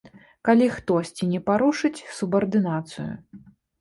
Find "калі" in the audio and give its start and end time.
0.47-0.69